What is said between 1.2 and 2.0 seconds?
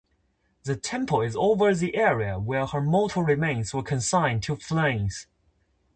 is over the